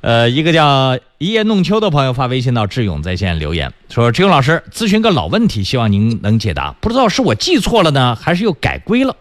[0.00, 6.72] 呃，一个叫一叶弄秋的朋友发微信到志勇在线留言说：“志勇老师，咨询个老问题，希望您能解答。
[6.80, 9.14] 不知道是我记错了呢，还是又改规了？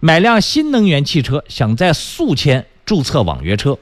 [0.00, 3.78] 买辆新能源汽车，想在宿迁注册网约车。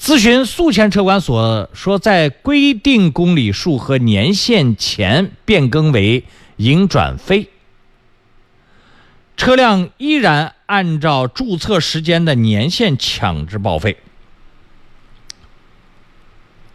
[0.00, 6.24] 咨询宿迁车管所说，在规定公里数和年限前变更为
[6.56, 7.48] 营转非，
[9.36, 13.96] 车辆依然按照注册时间的年限强制报废。”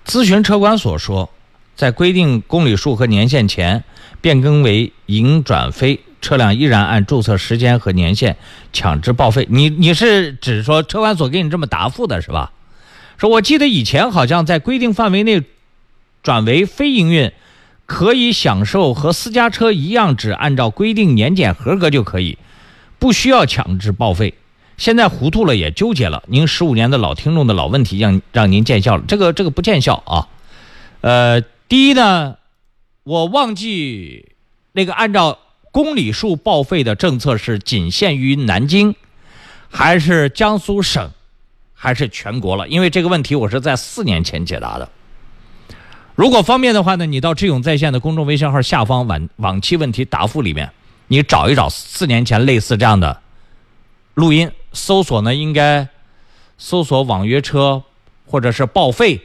[0.10, 1.30] 咨询车管所说，
[1.76, 3.84] 在规定公里数和年限前
[4.22, 8.36] 变更为营转非，车辆依然按注册时间和年限
[8.74, 9.46] 强制报废。
[9.52, 12.52] 你你是指说车管所给你这么答复的是吧？
[13.20, 15.44] 说我记得以前好像在规定范围内
[16.24, 17.32] 转为非营运，
[17.86, 22.40] 可以享受和私家车一样，只按照规定年检合格就可以，
[22.98, 24.34] 不需要强制报废。
[24.80, 30.30] 现在糊涂了也纠结了，您十五年的老听众的老问题让让您见效了，这个这个不见效啊。
[31.02, 32.38] 呃，第一呢，
[33.04, 34.32] 我忘记
[34.72, 35.38] 那个按照
[35.72, 38.96] 公里数报废的政策是仅限于南京，
[39.70, 41.12] 还是江苏省，
[41.74, 42.66] 还是全国了？
[42.70, 44.88] 因为这个问题我是在四年前解答的。
[46.16, 50.72] 如果方便的话呢，你到智勇在线的公众微信号下方往往期问题答复里面，
[51.08, 53.22] 你找一找四年前类似这样的
[54.14, 54.50] 录音。
[54.74, 55.88] 搜索呢，应该
[56.58, 57.84] 搜索网约车
[58.26, 59.22] 或者是报废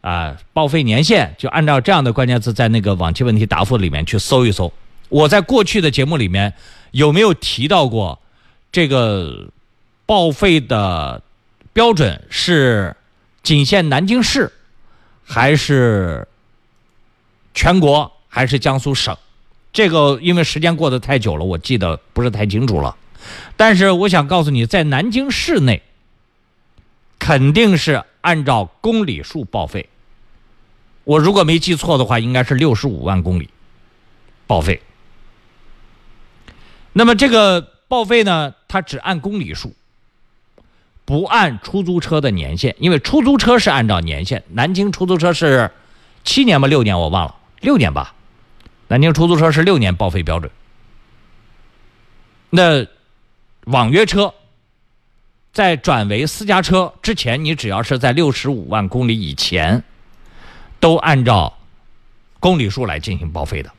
[0.00, 4.72] 啊，报废年限，就按照这样的关键词在那个往期问题答复里面去搜一搜。
[5.08, 6.54] 我在过去的节目里面
[6.92, 8.18] 有没有提到过
[8.72, 9.48] 这个
[10.06, 11.22] 报废的
[11.72, 12.96] 标准是
[13.42, 14.52] 仅限南京市，
[15.24, 16.26] 还是
[17.54, 19.16] 全国，还是江苏省？
[19.72, 22.96] 这个因为时间过得太久了，我记得不是太清楚了。
[23.56, 25.82] 但是我想告诉你，在南京市内，
[27.18, 29.88] 肯定是按照公里数报废。
[31.04, 33.50] 我如果没记错的话，应该是六十五万公里
[34.46, 34.80] 报废。
[36.92, 39.74] 那么这个报废呢，它只按公里数，
[41.04, 44.44] 不按出租车的年限，因为出租车是按照年限。
[44.50, 45.70] 南京出租车是
[46.24, 48.14] 七年吧，六年我忘了，六年吧。
[48.88, 50.50] 南京出租车是六年报废标准。
[52.50, 52.86] 那。
[53.70, 54.34] 网约车
[55.52, 59.82] 在转为私家车之前，你只要是在六十五万公里以前，
[60.78, 61.56] 都按照
[62.38, 63.70] 公里数来进行报废的。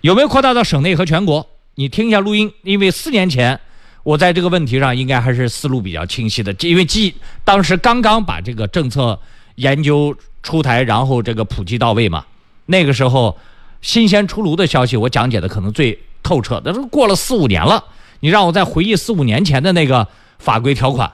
[0.00, 1.46] 有没有扩大到省内和全国？
[1.74, 3.60] 你听一下录音，因为四年前
[4.02, 9.18] 我在这个问题上应该还是思路比较清晰的，因为既当时刚刚把这个政策
[9.56, 12.24] 研究出台，然后这个普及到位嘛。
[12.66, 13.38] 那个时候
[13.82, 15.98] 新鲜出炉的消息，我讲解的可能最。
[16.22, 17.84] 透彻，那都过了四五年了，
[18.20, 20.08] 你让我再回忆四五年前的那个
[20.38, 21.12] 法规条款，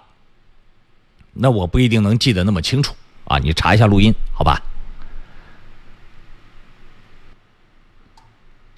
[1.33, 2.95] 那我不一定能记得那么清楚
[3.25, 3.39] 啊！
[3.39, 4.63] 你查一下录音，好吧？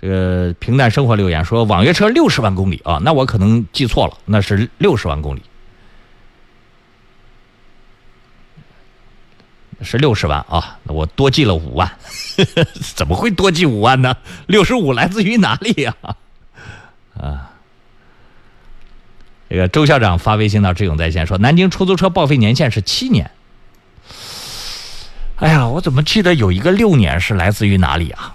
[0.00, 5.42] 这个平淡生活留言说网约车六十万公里啊，那我可能记错了，那是六十万公里，
[9.82, 11.90] 是六十万啊，我多记了五万，
[12.96, 14.16] 怎么会多记五万呢？
[14.46, 15.94] 六十五来自于哪里呀？
[17.20, 17.50] 啊，
[19.48, 23.30] 这个周校长发微信到志勇在线说，南京出租车报废年限是七年。
[25.36, 28.34] 哎呀，我怎么记得有一个六年是来自于哪里啊？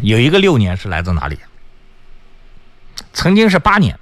[0.00, 1.38] 有一个六年是来自哪里？
[3.12, 3.98] 曾经是八年，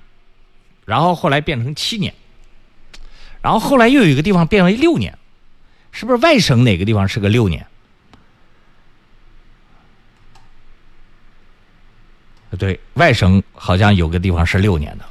[0.87, 2.15] 然后后来变成七年，
[3.43, 5.17] 然后后来又有一个地方变为六年，
[5.95, 7.67] 是不是外省哪个地方是个六年？
[12.59, 15.05] 对外省好像有个地方是六年的，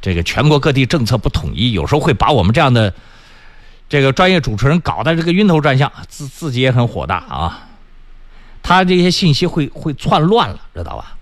[0.00, 2.94] 这个全国各地政策不统一，有时候会把我们这样的
[3.88, 7.68] 这个专业主持人搞得这个晕头转向，自自己也很火大啊。
[8.62, 11.17] 他这些信息会会窜乱了，知道吧？